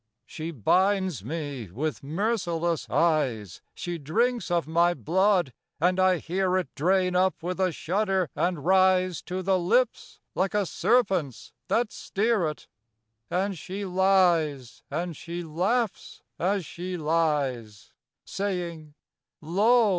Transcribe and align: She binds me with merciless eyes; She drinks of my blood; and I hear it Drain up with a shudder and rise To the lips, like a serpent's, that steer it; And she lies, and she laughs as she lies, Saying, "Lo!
She 0.25 0.49
binds 0.49 1.23
me 1.23 1.69
with 1.69 2.01
merciless 2.01 2.89
eyes; 2.89 3.61
She 3.75 3.99
drinks 3.99 4.49
of 4.49 4.65
my 4.65 4.95
blood; 4.95 5.53
and 5.79 5.99
I 5.99 6.17
hear 6.17 6.57
it 6.57 6.73
Drain 6.73 7.15
up 7.15 7.43
with 7.43 7.59
a 7.59 7.71
shudder 7.71 8.27
and 8.35 8.65
rise 8.65 9.21
To 9.21 9.43
the 9.43 9.59
lips, 9.59 10.19
like 10.33 10.55
a 10.55 10.65
serpent's, 10.65 11.53
that 11.67 11.91
steer 11.91 12.47
it; 12.47 12.67
And 13.29 13.55
she 13.55 13.85
lies, 13.85 14.81
and 14.89 15.15
she 15.15 15.43
laughs 15.43 16.23
as 16.39 16.65
she 16.65 16.97
lies, 16.97 17.93
Saying, 18.25 18.95
"Lo! 19.39 19.89